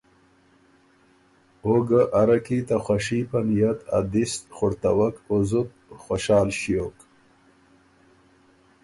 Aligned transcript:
او 1.63 1.73
ګه 1.87 2.01
اره 2.21 2.37
کی 2.45 2.59
ته 2.67 2.75
خوشي 2.85 3.19
په 3.29 3.39
نئت 3.47 3.79
ا 3.97 3.99
دِس 4.13 4.33
خُړتَوک 4.55 5.15
او 5.29 5.37
زُت 5.49 5.69
خوشال 6.03 6.47
ݭیوک۔ 6.59 6.97